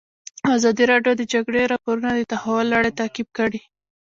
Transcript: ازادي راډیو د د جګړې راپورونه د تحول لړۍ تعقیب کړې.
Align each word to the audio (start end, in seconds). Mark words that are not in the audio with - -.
ازادي 0.55 0.83
راډیو 0.91 1.13
د 1.15 1.17
د 1.19 1.23
جګړې 1.33 1.69
راپورونه 1.73 2.09
د 2.13 2.21
تحول 2.33 2.65
لړۍ 2.73 2.91
تعقیب 2.99 3.27
کړې. 3.37 3.59